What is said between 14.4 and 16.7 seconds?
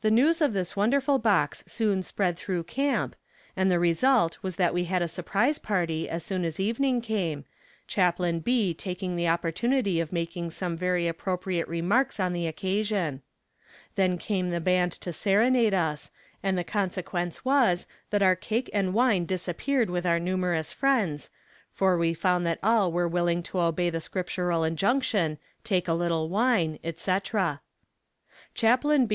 the band to serenade us, and the